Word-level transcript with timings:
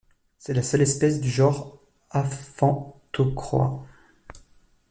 C'est 0.39 0.55
la 0.55 0.63
seule 0.63 0.81
espèce 0.81 1.21
du 1.21 1.29
genre 1.29 1.77
Aphantochroa. 2.09 3.85